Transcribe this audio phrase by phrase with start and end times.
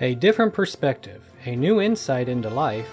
[0.00, 2.88] A different perspective, a new insight into life,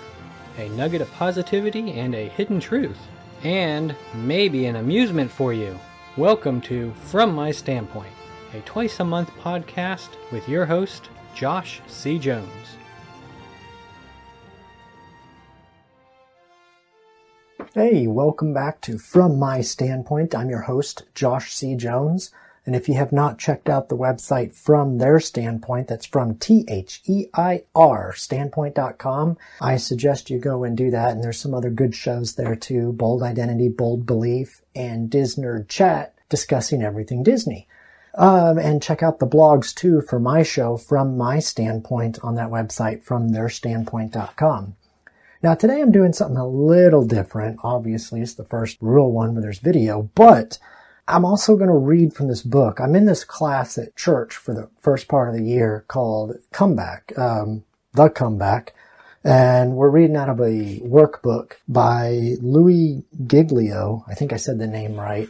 [0.58, 3.00] a nugget of positivity and a hidden truth,
[3.42, 5.80] and maybe an amusement for you.
[6.18, 8.14] Welcome to From My Standpoint,
[8.54, 12.20] a twice a month podcast with your host, Josh C.
[12.20, 12.78] Jones.
[17.74, 20.36] Hey, welcome back to From My Standpoint.
[20.36, 21.76] I'm your host, Josh C.
[21.76, 22.32] Jones.
[22.70, 28.14] And if you have not checked out the website from their standpoint, that's from T-H-E-I-R
[28.14, 31.14] standpoint.com, I suggest you go and do that.
[31.14, 32.92] And there's some other good shows there too.
[32.92, 37.68] Bold Identity, Bold Belief, and Disnerd Chat discussing everything Disney.
[38.14, 42.52] Um, and check out the blogs too for my show from my standpoint on that
[42.52, 44.76] website from their standpoint.com.
[45.42, 47.62] Now today I'm doing something a little different.
[47.64, 50.60] Obviously it's the first real one where there's video, but
[51.10, 52.80] I'm also going to read from this book.
[52.80, 57.18] I'm in this class at church for the first part of the year called Comeback,
[57.18, 58.76] um, The Comeback.
[59.24, 64.06] And we're reading out of a workbook by Louie Giglio.
[64.08, 65.28] I think I said the name right.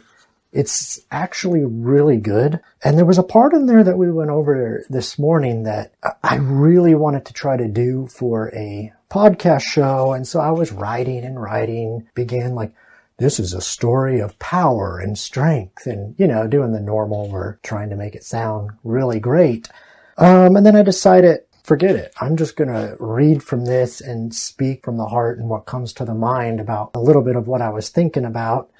[0.52, 2.60] It's actually really good.
[2.84, 6.36] And there was a part in there that we went over this morning that I
[6.36, 10.12] really wanted to try to do for a podcast show.
[10.12, 12.74] And so I was writing and writing, began like,
[13.20, 17.28] this is a story of power and strength and, you know, doing the normal.
[17.28, 19.68] We're trying to make it sound really great.
[20.16, 22.14] Um, and then I decided, forget it.
[22.18, 25.92] I'm just going to read from this and speak from the heart and what comes
[25.94, 28.70] to the mind about a little bit of what I was thinking about.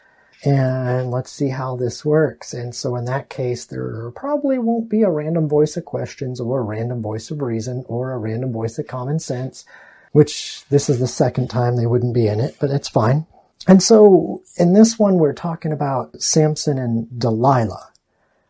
[0.42, 2.54] And let's see how this works.
[2.54, 6.60] And so in that case, there probably won't be a random voice of questions or
[6.60, 9.66] a random voice of reason or a random voice of common sense,
[10.12, 13.26] which this is the second time they wouldn't be in it, but it's fine.
[13.66, 17.92] And so in this one, we're talking about Samson and Delilah.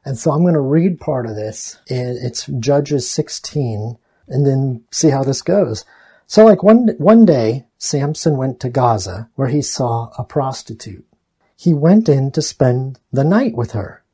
[0.04, 1.78] And so I'm going to read part of this.
[1.86, 5.84] It's Judges 16 and then see how this goes.
[6.26, 11.04] So like one, one day, Samson went to Gaza where he saw a prostitute.
[11.56, 14.04] He went in to spend the night with her.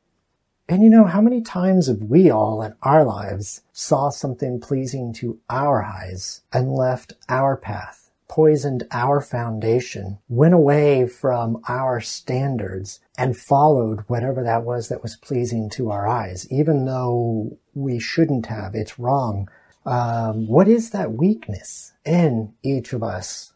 [0.67, 5.13] And you know, how many times have we all in our lives saw something pleasing
[5.13, 8.06] to our eyes and left our path?
[8.27, 15.15] Poisoned our foundation, went away from our standards, and followed whatever that was that was
[15.15, 18.75] pleasing to our eyes, even though we shouldn't have.
[18.75, 19.49] It's wrong.
[19.85, 23.53] Um, what is that weakness in each of us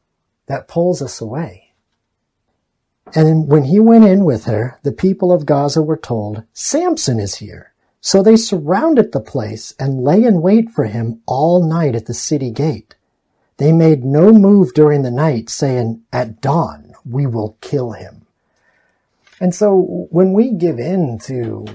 [0.47, 1.73] that pulls us away?
[3.13, 7.35] And when he went in with her, the people of Gaza were told, Samson is
[7.35, 7.73] here.
[7.99, 12.13] So they surrounded the place and lay in wait for him all night at the
[12.13, 12.95] city gate.
[13.61, 18.25] They made no move during the night, saying, At dawn, we will kill him.
[19.39, 21.67] And so when we give in to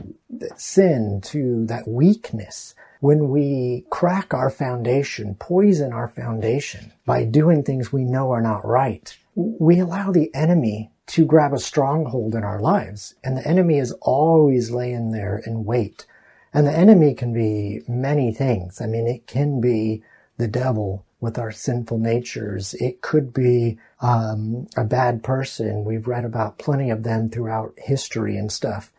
[0.56, 7.92] sin, to that weakness, when we crack our foundation, poison our foundation by doing things
[7.92, 12.60] we know are not right, we allow the enemy to grab a stronghold in our
[12.60, 13.14] lives.
[13.22, 16.04] And the enemy is always laying there in wait.
[16.52, 18.80] And the enemy can be many things.
[18.80, 20.02] I mean, it can be
[20.36, 22.74] the devil with our sinful natures.
[22.74, 25.84] It could be um, a bad person.
[25.84, 28.92] We've read about plenty of them throughout history and stuff.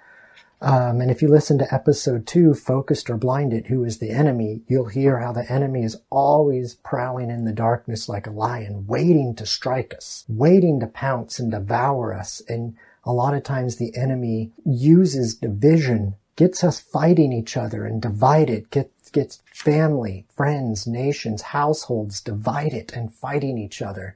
[0.60, 4.62] Um, and if you listen to episode two, Focused or Blinded, Who is the Enemy,
[4.68, 9.36] you'll hear how the enemy is always prowling in the darkness like a lion, waiting
[9.36, 12.42] to strike us, waiting to pounce and devour us.
[12.50, 18.02] And a lot of times the enemy uses division, gets us fighting each other and
[18.02, 24.16] divided, get, gets family, friends, nations, households divided and fighting each other.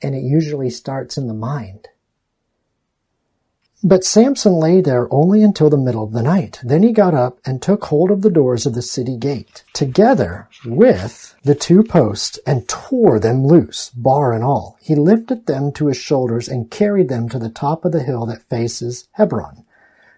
[0.00, 1.88] And it usually starts in the mind.
[3.82, 6.60] But Samson lay there only until the middle of the night.
[6.62, 10.48] Then he got up and took hold of the doors of the city gate, together
[10.64, 14.76] with the two posts, and tore them loose, bar and all.
[14.80, 18.24] He lifted them to his shoulders and carried them to the top of the hill
[18.26, 19.64] that faces Hebron.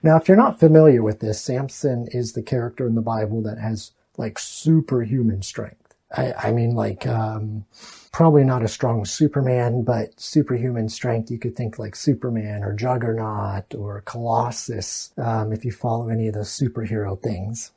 [0.03, 3.59] Now, if you're not familiar with this, Samson is the character in the Bible that
[3.59, 5.94] has like superhuman strength.
[6.16, 7.64] I, I mean, like, um,
[8.12, 11.30] probably not a strong Superman, but superhuman strength.
[11.30, 16.34] You could think like Superman or Juggernaut or Colossus, um, if you follow any of
[16.34, 17.72] those superhero things.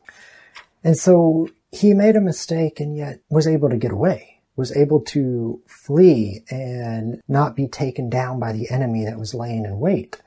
[0.83, 5.01] And so he made a mistake and yet was able to get away, was able
[5.01, 10.21] to flee and not be taken down by the enemy that was laying in wait.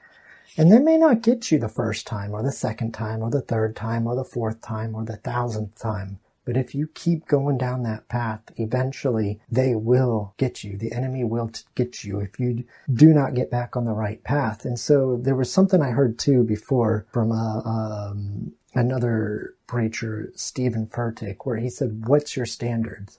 [0.59, 3.43] And they may not get you the first time or the second time or the
[3.43, 7.59] third time or the fourth time or the thousandth time, But if you keep going
[7.59, 10.79] down that path, eventually they will get you.
[10.79, 14.65] The enemy will get you if you do not get back on the right path.
[14.65, 20.87] And so there was something I heard too before from a, um, another preacher, Steven
[20.87, 23.19] Furtick, where he said, what's your standards?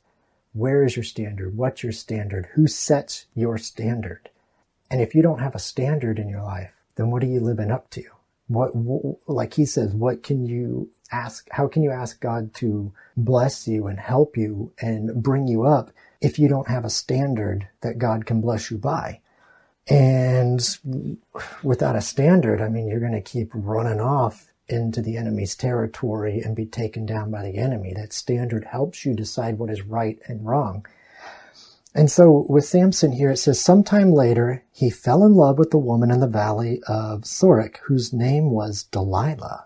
[0.54, 1.58] Where is your standard?
[1.58, 2.48] What's your standard?
[2.54, 4.30] Who sets your standard?
[4.90, 7.72] And if you don't have a standard in your life, then what are you living
[7.72, 8.04] up to?
[8.48, 8.72] What,
[9.28, 11.48] like he says, what can you ask?
[11.52, 15.92] How can you ask God to bless you and help you and bring you up
[16.22, 19.22] if you don't have a standard that God can bless you by?
[19.90, 20.62] And
[21.64, 26.42] without a standard, I mean, you're going to keep running off into the enemy's territory
[26.42, 27.94] and be taken down by the enemy.
[27.96, 30.86] That standard helps you decide what is right and wrong.
[31.96, 35.78] And so with Samson here, it says, sometime later, he fell in love with the
[35.78, 39.66] woman in the valley of Sorek, whose name was Delilah.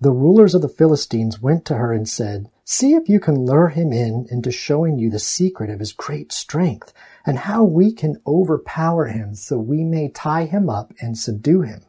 [0.00, 3.68] The rulers of the Philistines went to her and said, See if you can lure
[3.68, 6.94] him in into showing you the secret of his great strength
[7.26, 11.82] and how we can overpower him so we may tie him up and subdue him.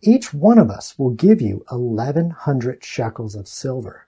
[0.00, 4.05] Each one of us will give you 1100 shekels of silver.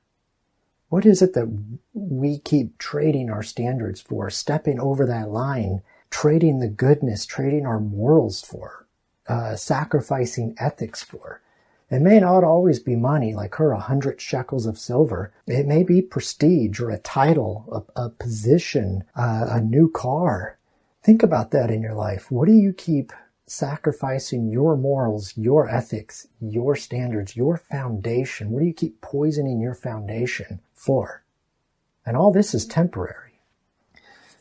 [0.89, 1.49] What is it that
[1.93, 7.79] we keep trading our standards for, stepping over that line, trading the goodness, trading our
[7.79, 8.87] morals for,
[9.29, 11.43] uh, sacrificing ethics for?
[11.91, 15.33] It may not always be money, like her, a hundred shekels of silver.
[15.47, 20.59] It may be prestige or a title, a, a position, uh, a new car.
[21.03, 22.31] Think about that in your life.
[22.31, 23.13] What do you keep
[23.51, 28.51] sacrificing your morals, your ethics, your standards, your foundation?
[28.51, 31.25] What do you keep poisoning your foundation for?
[32.05, 33.41] And all this is temporary.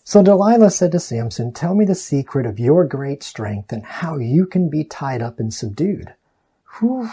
[0.04, 4.18] So Delilah said to Samson, Tell me the secret of your great strength and how
[4.18, 6.14] you can be tied up and subdued.
[6.80, 7.10] Whew.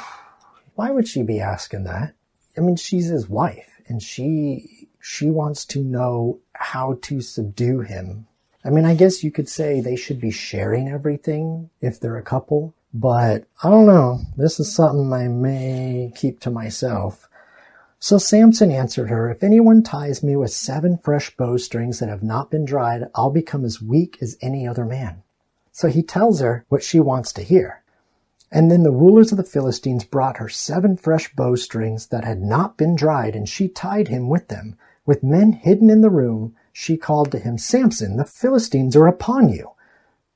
[0.76, 2.14] Why would she be asking that?
[2.56, 8.26] I mean, she's his wife and she, she wants to know how to subdue him
[8.64, 12.22] I mean, I guess you could say they should be sharing everything if they're a
[12.22, 14.20] couple, but I don't know.
[14.36, 17.28] This is something I may keep to myself.
[17.98, 22.50] So Samson answered her, If anyone ties me with seven fresh bowstrings that have not
[22.50, 25.22] been dried, I'll become as weak as any other man.
[25.72, 27.82] So he tells her what she wants to hear.
[28.52, 32.76] And then the rulers of the Philistines brought her seven fresh bowstrings that had not
[32.76, 36.96] been dried, and she tied him with them, with men hidden in the room, she
[36.96, 39.70] called to him, Samson, the Philistines are upon you.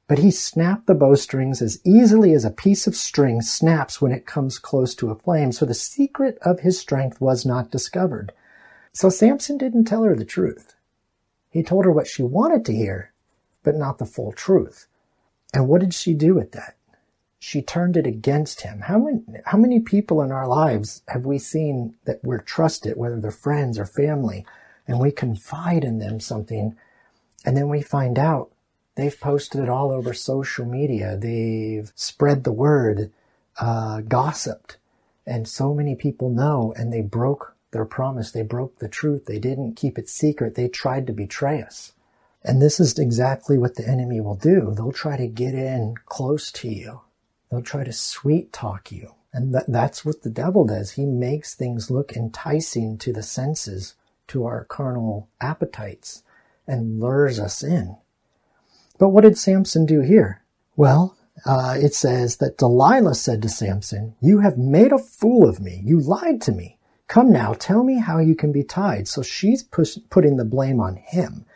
[0.06, 4.24] But he snapped the bowstrings as easily as a piece of string snaps when it
[4.24, 8.32] comes close to a flame, so the secret of his strength was not discovered.
[8.92, 10.76] So Samson didn't tell her the truth.
[11.50, 13.12] He told her what she wanted to hear,
[13.64, 14.86] but not the full truth.
[15.52, 16.76] And what did she do with that?
[17.40, 18.82] She turned it against him.
[18.82, 23.20] How many, how many people in our lives have we seen that we're trusted, whether
[23.20, 24.46] they're friends or family,
[24.88, 26.74] and we confide in them something,
[27.44, 28.50] and then we find out
[28.96, 31.16] they've posted it all over social media.
[31.16, 33.12] They've spread the word,
[33.60, 34.78] uh, gossiped,
[35.26, 38.32] and so many people know, and they broke their promise.
[38.32, 39.26] They broke the truth.
[39.26, 40.54] They didn't keep it secret.
[40.54, 41.92] They tried to betray us.
[42.42, 44.72] And this is exactly what the enemy will do.
[44.74, 47.02] They'll try to get in close to you.
[47.50, 49.14] They'll try to sweet talk you.
[49.34, 50.92] And th- that's what the devil does.
[50.92, 53.94] He makes things look enticing to the senses
[54.28, 56.22] to our carnal appetites
[56.66, 57.96] and lures us in.
[58.98, 60.42] But what did Samson do here?
[60.76, 61.16] Well,
[61.46, 65.82] uh, it says that Delilah said to Samson, You have made a fool of me.
[65.84, 66.78] You lied to me.
[67.06, 69.08] Come now, tell me how you can be tied.
[69.08, 71.46] So she's putting the blame on him.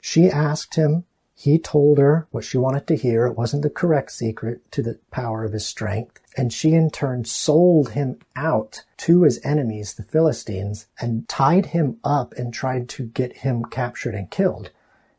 [0.00, 1.04] She asked him,
[1.42, 3.24] he told her what she wanted to hear.
[3.24, 6.20] It wasn't the correct secret to the power of his strength.
[6.36, 11.96] And she in turn sold him out to his enemies, the Philistines, and tied him
[12.04, 14.70] up and tried to get him captured and killed.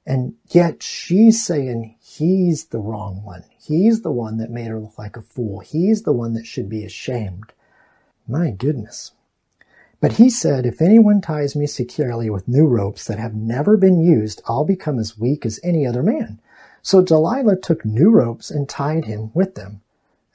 [0.05, 3.45] And yet she's saying he's the wrong one.
[3.57, 5.61] He's the one that made her look like a fool.
[5.61, 7.51] He's the one that should be ashamed.
[8.27, 9.13] My goodness.
[10.01, 14.01] But he said, If anyone ties me securely with new ropes that have never been
[14.01, 16.41] used, I'll become as weak as any other man.
[16.81, 19.81] So Delilah took new ropes and tied him with them,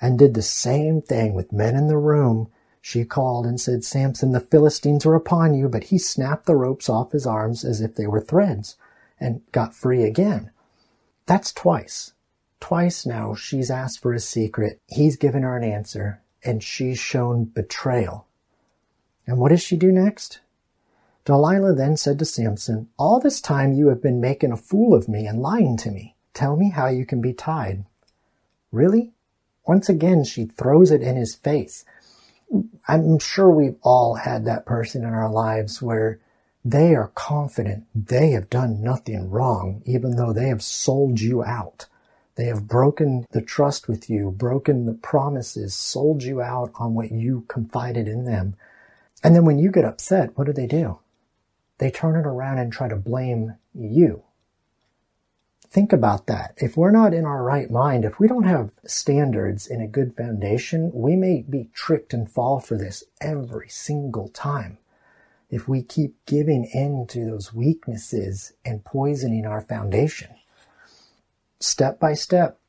[0.01, 2.49] and did the same thing with men in the room.
[2.81, 6.89] She called and said, Samson, the Philistines are upon you, but he snapped the ropes
[6.89, 8.77] off his arms as if they were threads,
[9.19, 10.53] and got free again.
[11.27, 12.13] That's twice.
[12.61, 17.47] Twice now she's asked for a secret, he's given her an answer, and she's shown
[17.47, 18.26] betrayal.
[19.27, 20.41] And what does she do next?
[21.25, 25.09] Delilah then said to Samson, All this time you have been making a fool of
[25.09, 26.15] me and lying to me.
[26.35, 27.85] Tell me how you can be tied.
[28.71, 29.13] Really?
[29.67, 31.85] Once again, she throws it in his face.
[32.87, 36.21] I'm sure we've all had that person in our lives where
[36.67, 41.87] They are confident they have done nothing wrong, even though they have sold you out.
[42.35, 47.13] They have broken the trust with you, broken the promises, sold you out on what
[47.13, 48.57] you confided in them.
[49.27, 51.01] And then when you get upset, what do they do?
[51.79, 54.23] They turn it around and try to blame you.
[55.69, 56.55] Think about that.
[56.59, 60.17] If we're not in our right mind, if we don't have standards in a good
[60.17, 64.79] foundation, we may be tricked and fall for this every single time.
[65.51, 70.37] If we keep giving in to those weaknesses and poisoning our foundation
[71.59, 72.61] step by step,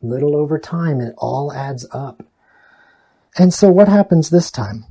[0.00, 2.22] little over time, it all adds up.
[3.36, 4.86] And so what happens this time?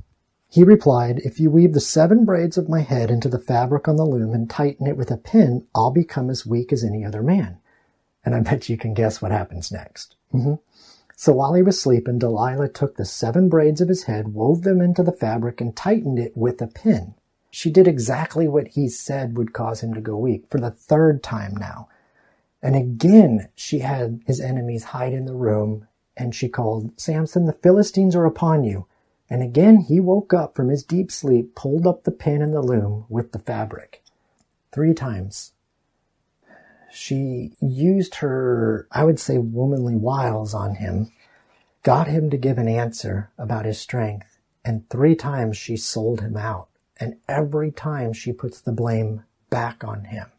[0.56, 3.96] He replied, If you weave the seven braids of my head into the fabric on
[3.96, 7.22] the loom and tighten it with a pin, I'll become as weak as any other
[7.22, 7.58] man.
[8.24, 10.16] And I bet you can guess what happens next.
[10.32, 10.54] Mm-hmm.
[11.14, 14.80] So while he was sleeping, Delilah took the seven braids of his head, wove them
[14.80, 17.12] into the fabric, and tightened it with a pin.
[17.50, 21.22] She did exactly what he said would cause him to go weak for the third
[21.22, 21.90] time now.
[22.62, 25.86] And again, she had his enemies hide in the room
[26.16, 28.86] and she called, Samson, the Philistines are upon you.
[29.28, 32.62] And again he woke up from his deep sleep, pulled up the pin in the
[32.62, 34.02] loom with the fabric.
[34.72, 35.52] Three times.
[36.92, 41.12] She used her, I would say, womanly wiles on him,
[41.82, 46.36] got him to give an answer about his strength, and three times she sold him
[46.36, 46.68] out.
[46.98, 50.30] And every time she puts the blame back on him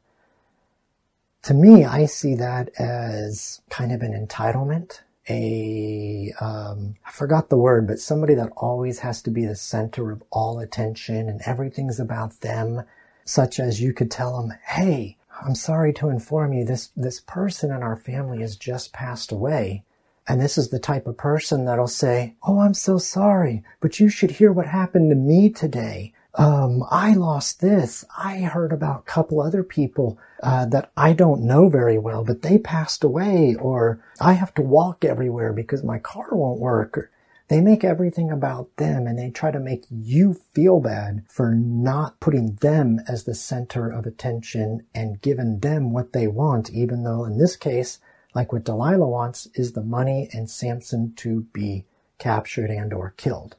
[1.47, 7.57] to me, I see that as kind of an entitlement, a um, I forgot the
[7.57, 11.99] word, but somebody that always has to be the center of all attention and everything's
[11.99, 12.83] about them,
[13.25, 17.71] such as you could tell them, "Hey, I'm sorry to inform you this this person
[17.71, 19.83] in our family has just passed away."
[20.29, 24.09] And this is the type of person that'll say, Oh, I'm so sorry, but you
[24.09, 28.05] should hear what happened to me today um, I lost this.
[28.15, 32.43] I heard about a couple other people uh, that I don't know very well, but
[32.43, 37.11] they passed away, or I have to walk everywhere because my car won't work.
[37.47, 42.19] They make everything about them and they try to make you feel bad for not
[42.19, 47.23] putting them as the center of attention and giving them what they want, even though
[47.25, 47.99] in this case,
[48.35, 51.85] like what Delilah wants, is the money and Samson to be
[52.19, 53.55] captured and or killed,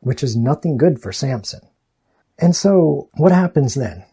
[0.00, 1.60] which is nothing good for Samson.
[2.38, 4.04] And so what happens then?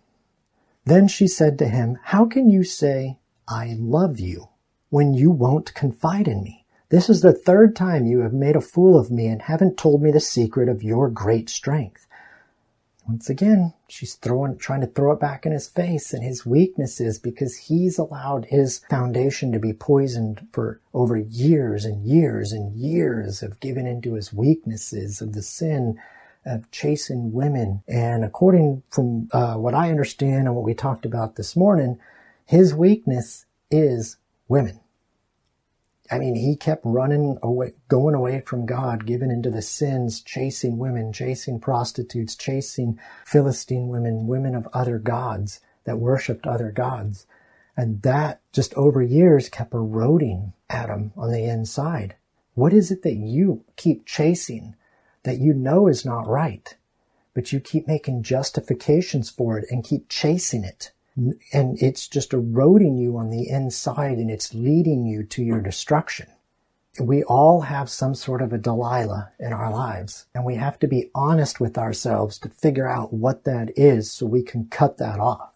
[0.86, 4.50] Then she said to him, How can you say, I love you,
[4.90, 6.66] when you won't confide in me?
[6.90, 10.02] This is the third time you have made a fool of me and haven't told
[10.02, 12.08] me the secret of your great strength.
[13.08, 17.18] Once again, she's throwing, trying to throw it back in his face and his weaknesses
[17.18, 23.42] because he's allowed his foundation to be poisoned for over years and years and years
[23.42, 26.00] of giving into his weaknesses of the sin
[26.46, 27.84] of chasing women.
[27.88, 32.00] And according from uh, what I understand and what we talked about this morning,
[32.46, 34.18] his weakness is
[34.48, 34.80] women.
[36.12, 40.80] I mean, he kept running away, going away from God, giving into the sins, chasing
[40.80, 47.28] women, chasing prostitutes, chasing Philistine women, women of other gods that worshiped other gods.
[47.78, 52.16] And that just over years kept eroding Adam on the inside.
[52.56, 54.76] What is it that you keep chasing
[55.24, 56.76] that you know is not right,
[57.34, 60.92] but you keep making justifications for it and keep chasing it.
[61.52, 66.28] And it's just eroding you on the inside and it's leading you to your destruction.
[67.00, 70.88] We all have some sort of a Delilah in our lives, and we have to
[70.88, 75.20] be honest with ourselves to figure out what that is so we can cut that
[75.20, 75.54] off.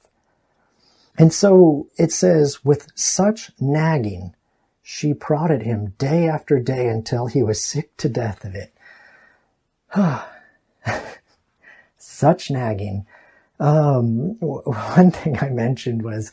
[1.18, 4.36] And so it says, with such nagging,
[4.82, 8.74] she prodded him day after day until he was sick to death of it.
[11.98, 13.06] Such nagging.
[13.60, 16.32] Um, one thing I mentioned was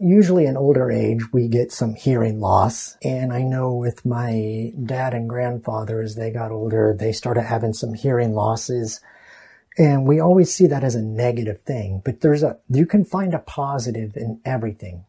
[0.00, 2.96] usually in older age we get some hearing loss.
[3.02, 7.72] And i know with my dad and grandfather as they got older they started having
[7.72, 9.00] some hearing losses.
[9.76, 12.02] And we always see that as a negative thing.
[12.04, 15.04] But there's a you can find a positive in everything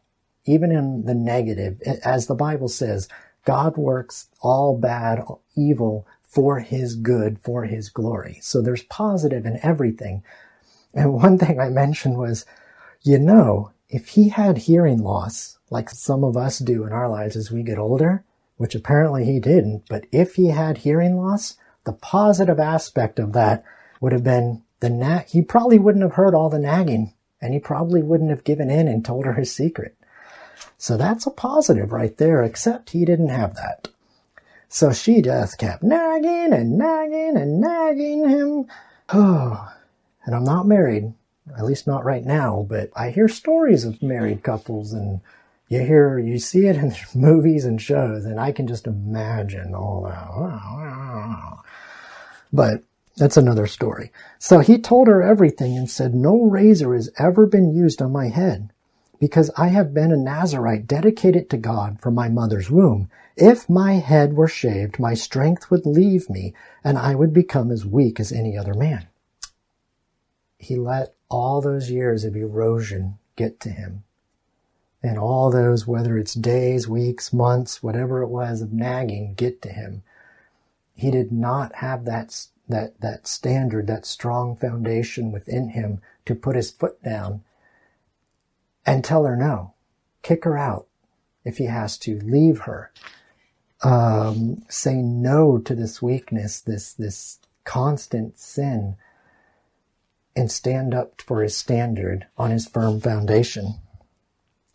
[0.46, 1.80] even in the negative.
[2.04, 3.08] As the bible says
[3.46, 5.24] god works all bad
[5.56, 8.38] evil for his good, for his glory.
[8.42, 10.24] So there's positive in everything.
[10.94, 12.46] And one thing I mentioned was,
[13.02, 17.36] you know, if he had hearing loss, like some of us do in our lives
[17.36, 18.24] as we get older,
[18.58, 23.64] which apparently he didn't, but if he had hearing loss, the positive aspect of that
[24.00, 27.60] would have been the nag, he probably wouldn't have heard all the nagging and he
[27.60, 29.96] probably wouldn't have given in and told her his secret.
[30.78, 33.88] So that's a positive right there, except he didn't have that.
[34.70, 38.68] So she just kept nagging and nagging and nagging him.
[39.10, 39.74] Oh,
[40.26, 41.12] and I'm not married.
[41.58, 45.22] at least not right now, but I hear stories of married couples and
[45.70, 50.04] you hear, you see it in movies and shows, and I can just imagine all
[50.04, 51.58] that.
[52.52, 52.84] But
[53.18, 54.12] that's another story.
[54.40, 58.30] So he told her everything and said, No razor has ever been used on my
[58.30, 58.72] head
[59.20, 63.10] because I have been a Nazarite dedicated to God from my mother's womb.
[63.36, 67.86] If my head were shaved, my strength would leave me and I would become as
[67.86, 69.08] weak as any other man.
[70.58, 74.04] He let all those years of erosion get to him.
[75.02, 79.70] And all those, whether it's days, weeks, months, whatever it was of nagging, get to
[79.70, 80.04] him.
[80.94, 86.58] He did not have that, that, that standard, that strong foundation within him to put
[86.58, 87.44] his foot down
[88.90, 89.76] and tell her no,
[90.24, 90.88] kick her out
[91.46, 92.92] if he has to, leave her,
[93.84, 98.96] um, say no to this weakness, this this constant sin,
[100.36, 103.76] and stand up for his standard on his firm foundation.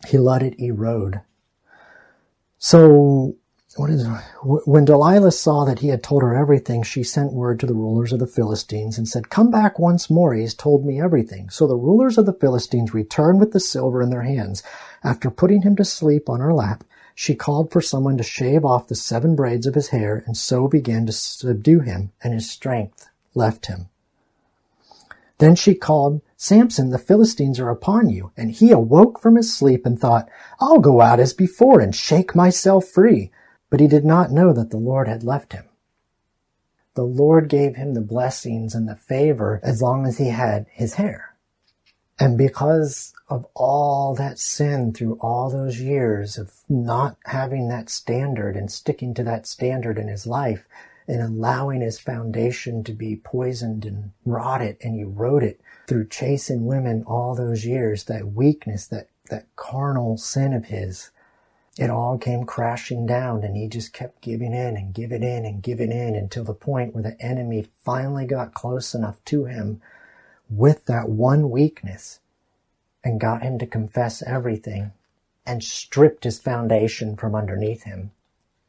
[0.07, 1.19] He let it erode.
[2.57, 3.35] So
[3.75, 4.07] what is?
[4.41, 8.13] When Delilah saw that he had told her everything, she sent word to the rulers
[8.13, 11.49] of the Philistines and said, Come back once more, he has told me everything.
[11.49, 14.63] So the rulers of the Philistines returned with the silver in their hands.
[15.03, 18.87] After putting him to sleep on her lap, she called for someone to shave off
[18.87, 23.09] the seven braids of his hair and so began to subdue him, and his strength
[23.33, 23.89] left him.
[25.39, 28.31] Then she called, Samson, the Philistines are upon you.
[28.37, 30.29] And he awoke from his sleep and thought,
[30.61, 33.31] I'll go out as before and shake myself free
[33.75, 35.65] but he did not know that the Lord had left him.
[36.93, 40.93] The Lord gave him the blessings and the favor as long as he had his
[40.93, 41.35] hair.
[42.17, 48.55] And because of all that sin through all those years of not having that standard
[48.55, 50.63] and sticking to that standard in his life
[51.05, 57.35] and allowing his foundation to be poisoned and rotted and eroded through chasing women all
[57.35, 61.11] those years, that weakness, that, that carnal sin of his,
[61.77, 65.61] it all came crashing down and he just kept giving in and giving in and
[65.61, 69.81] giving in until the point where the enemy finally got close enough to him
[70.49, 72.19] with that one weakness
[73.03, 74.93] and got him to confess everything
[75.45, 78.11] and stripped his foundation from underneath him.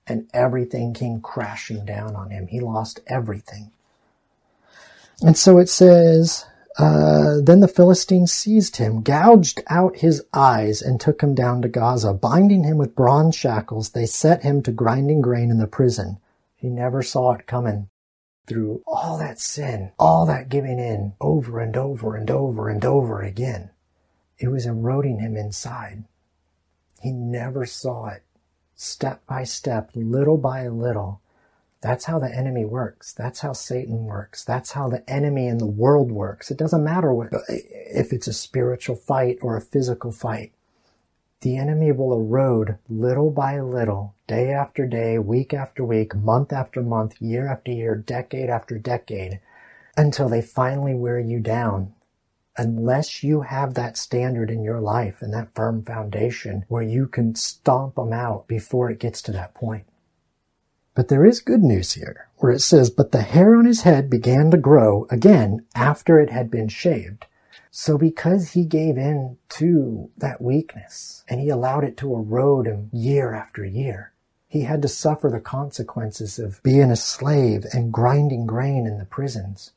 [0.07, 2.49] And everything came crashing down on him.
[2.49, 3.73] He lost everything.
[5.21, 6.45] And so it says,
[6.79, 11.69] uh, then the Philistines seized him, gouged out his eyes, and took him down to
[11.69, 12.13] Gaza.
[12.13, 16.19] Binding him with bronze shackles, they set him to grinding grain in the prison.
[16.55, 17.89] He never saw it coming.
[18.47, 23.23] Through all that sin, all that giving in, over and over and over and over
[23.23, 23.71] again,
[24.39, 26.05] it was eroding him inside.
[27.01, 28.23] He never saw it.
[28.75, 31.23] Step by step, little by little,
[31.87, 33.13] that's how the enemy works.
[33.13, 34.45] That's how Satan works.
[34.45, 36.51] That's how the enemy in the world works.
[36.51, 40.53] It doesn't matter what, if it's a spiritual fight or a physical fight.
[41.43, 46.83] The enemy will erode little by little, day after day, week after week, month after
[46.83, 49.39] month, year after year, decade after decade,
[49.97, 51.95] until they finally wear you down.
[52.57, 57.37] Unless you have that standard in your life and that firm foundation where you can
[57.37, 59.87] stomp them out before it gets to that point.
[60.97, 64.09] But there is good news here, where it says, But the hair on his head
[64.09, 67.27] began to grow again after it had been shaved.
[67.71, 72.89] So because he gave in to that weakness and he allowed it to erode him
[72.95, 74.15] year after year,
[74.49, 79.05] he had to suffer the consequences of being a slave and grinding grain in the
[79.05, 79.73] prisons.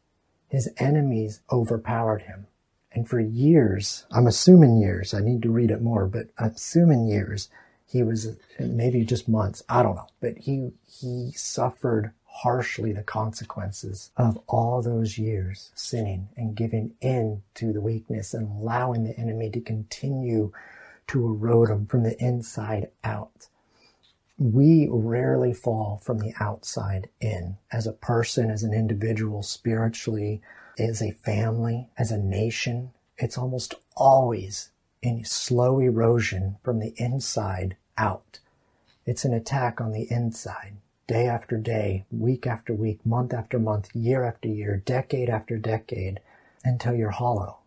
[0.48, 2.48] His enemies overpowered him.
[2.94, 7.08] And for years, I'm assuming years, I need to read it more, but I'm assuming
[7.08, 7.50] years,
[7.92, 14.12] he was maybe just months, I don't know, but he, he suffered harshly the consequences
[14.16, 19.50] of all those years sinning and giving in to the weakness and allowing the enemy
[19.50, 20.52] to continue
[21.08, 23.48] to erode him from the inside out.
[24.38, 30.42] We rarely fall from the outside in as a person, as an individual, spiritually,
[30.78, 32.92] as a family, as a nation.
[33.18, 34.70] It's almost always
[35.02, 38.40] in slow erosion from the inside out.
[39.06, 43.90] It's an attack on the inside, day after day, week after week, month after month,
[43.94, 46.20] year after year, decade after decade,
[46.64, 47.60] until you're hollow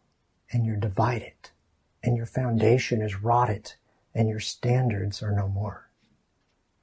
[0.50, 1.50] and you're divided
[2.02, 3.74] and your foundation is rotted
[4.14, 5.88] and your standards are no more.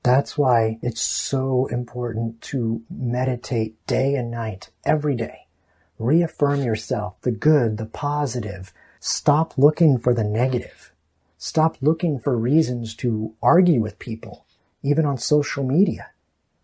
[0.04, 5.48] That's why it's so important to meditate day and night, every day.
[5.98, 8.74] Reaffirm yourself, the good, the positive.
[9.02, 10.94] Stop looking for the negative.
[11.42, 14.46] Stop looking for reasons to argue with people,
[14.84, 16.10] even on social media.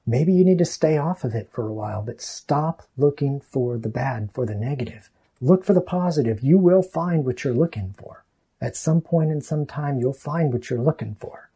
[0.06, 3.78] Maybe you need to stay off of it for a while, but stop looking for
[3.78, 5.10] the bad, for the negative.
[5.40, 6.44] Look for the positive.
[6.44, 8.26] You will find what you're looking for.
[8.60, 11.50] At some point in some time, you'll find what you're looking for.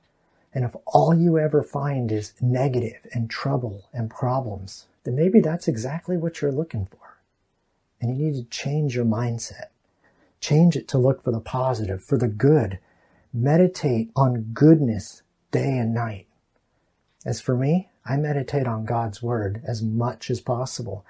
[0.54, 5.68] And if all you ever find is negative and trouble and problems, then maybe that's
[5.68, 7.18] exactly what you're looking for.
[8.00, 9.72] And you need to change your mindset.
[10.40, 12.80] Change it to look for the positive, for the good.
[13.34, 16.26] Meditate on goodness day and night.
[17.26, 21.06] As for me, I meditate on God's word as much as possible.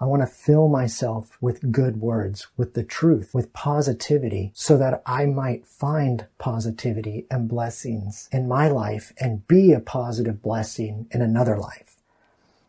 [0.00, 5.02] I want to fill myself with good words, with the truth, with positivity, so that
[5.04, 11.20] I might find positivity and blessings in my life and be a positive blessing in
[11.20, 11.96] another life.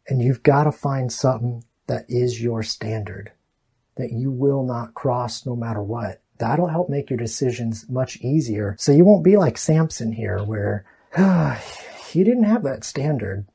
[0.10, 3.32] And you've got to find something that is your standard,
[3.95, 6.21] that you will not cross no matter what.
[6.41, 8.75] That'll help make your decisions much easier.
[8.80, 11.54] So you won't be like Samson here, where uh,
[12.12, 13.45] he didn't have that standard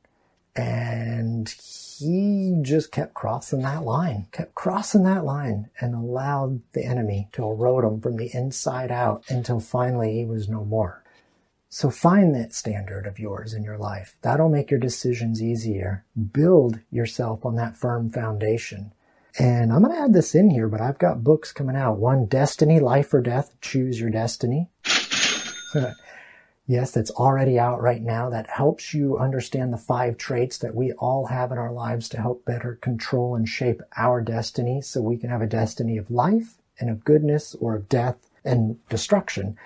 [0.55, 7.27] and he just kept crossing that line, kept crossing that line and allowed the enemy
[7.33, 11.03] to erode him from the inside out until finally he was no more.
[11.67, 14.15] So find that standard of yours in your life.
[14.21, 16.05] That'll make your decisions easier.
[16.31, 18.93] Build yourself on that firm foundation.
[19.39, 21.97] And I'm going to add this in here, but I've got books coming out.
[21.97, 24.69] One, Destiny, Life or Death, Choose Your Destiny.
[26.69, 28.29] Yes, that's already out right now.
[28.29, 32.17] That helps you understand the five traits that we all have in our lives to
[32.21, 36.57] help better control and shape our destiny so we can have a destiny of life
[36.77, 39.57] and of goodness or of death and destruction.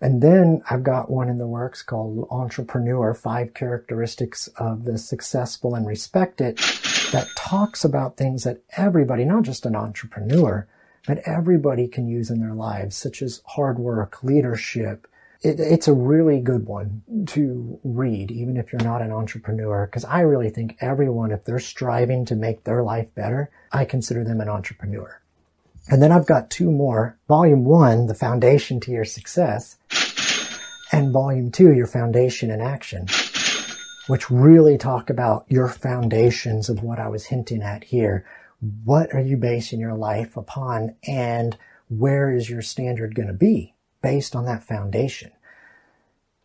[0.00, 5.74] And then I've got one in the works called Entrepreneur, Five Characteristics of the Successful
[5.74, 6.58] and Respect It
[7.12, 10.66] that talks about things that everybody, not just an entrepreneur,
[11.06, 15.06] but everybody can use in their lives, such as hard work, leadership,
[15.40, 20.04] it, it's a really good one to read, even if you're not an entrepreneur, because
[20.04, 24.40] I really think everyone, if they're striving to make their life better, I consider them
[24.40, 25.20] an entrepreneur.
[25.90, 27.16] And then I've got two more.
[27.28, 29.76] Volume one, the foundation to your success,
[30.92, 33.06] and volume two, your foundation in action,
[34.08, 38.26] which really talk about your foundations of what I was hinting at here.
[38.84, 41.56] What are you basing your life upon and
[41.88, 43.74] where is your standard going to be?
[44.02, 45.32] based on that foundation.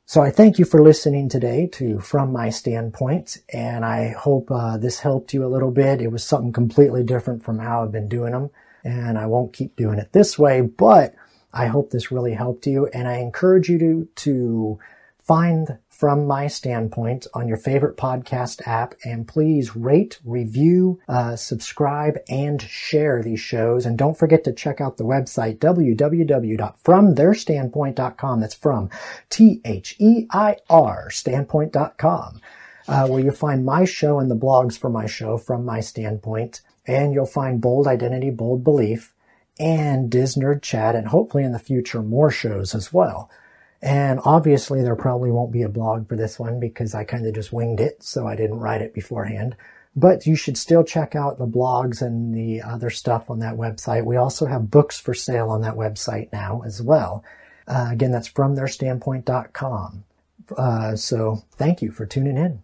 [0.06, 4.78] So I thank you for listening today to From My Standpoint, and I hope uh,
[4.78, 6.02] this helped you a little bit.
[6.02, 8.49] It was something completely different from how I've been doing them,
[8.84, 11.15] and I won't keep doing it this way, but
[11.54, 14.80] I hope this really helped you, and I encourage you to, to
[15.19, 22.17] find from my standpoint on your favorite podcast app and please rate, review, uh, subscribe,
[22.27, 23.86] and share these shows.
[23.86, 28.39] And don't forget to check out the website www.fromtheirstandpoint.com.
[28.39, 28.89] That's from
[29.29, 32.41] T-H-E-I-R standpoint.com.
[32.86, 36.60] Uh, where you'll find my show and the blogs for my show from my standpoint.
[36.86, 39.13] And you'll find Bold Identity, Bold Belief,
[39.60, 43.29] and Disnerd Chat, and hopefully in the future more shows as well.
[43.84, 47.36] And obviously there probably won't be a blog for this one because I kind of
[47.36, 49.58] just winged it, so I didn't write it beforehand.
[49.93, 54.06] But you should still check out the blogs and the other stuff on that website.
[54.06, 57.26] We also have books for sale on that website now as well.
[57.67, 60.06] Uh, again, that's fromtheirstandpoint.com.
[60.58, 62.63] Uh, so thank you for tuning in.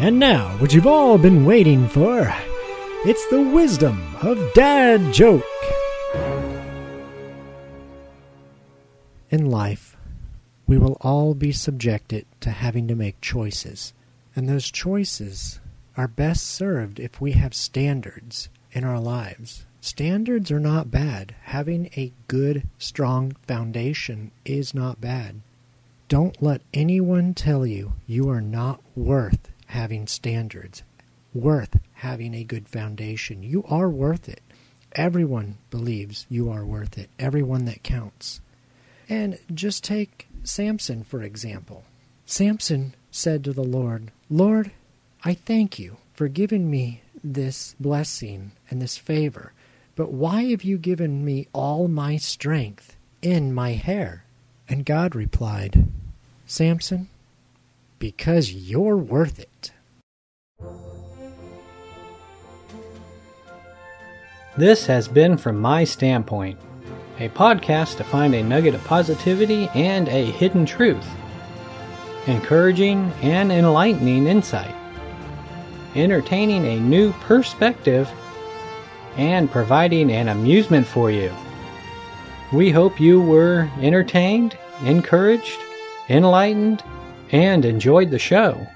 [0.00, 2.32] And now, what you've all been waiting for,
[3.04, 5.57] it's the wisdom of Dad Joke.
[9.30, 9.94] In life,
[10.66, 13.92] we will all be subjected to having to make choices,
[14.34, 15.60] and those choices
[15.98, 19.66] are best served if we have standards in our lives.
[19.82, 21.34] Standards are not bad.
[21.42, 25.42] Having a good, strong foundation is not bad.
[26.08, 30.82] Don't let anyone tell you you are not worth having standards,
[31.34, 33.42] worth having a good foundation.
[33.42, 34.40] You are worth it.
[34.92, 38.40] Everyone believes you are worth it, everyone that counts.
[39.08, 41.84] And just take Samson, for example.
[42.26, 44.70] Samson said to the Lord, Lord,
[45.24, 49.52] I thank you for giving me this blessing and this favor,
[49.96, 54.24] but why have you given me all my strength in my hair?
[54.68, 55.88] And God replied,
[56.46, 57.08] Samson,
[57.98, 59.72] because you're worth it.
[64.56, 66.58] This has been From My Standpoint
[67.18, 71.08] a podcast to find a nugget of positivity and a hidden truth,
[72.26, 74.74] encouraging and enlightening insight,
[75.94, 78.08] entertaining a new perspective,
[79.16, 81.32] and providing an amusement for you.
[82.52, 85.58] We hope you were entertained, encouraged,
[86.08, 86.84] enlightened,
[87.32, 88.66] and enjoyed the show.